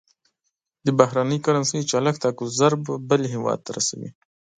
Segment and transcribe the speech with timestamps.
[0.85, 4.09] د بهرنۍ کرنسۍ چلښت حق الضرب بل هېواد ته رسوي.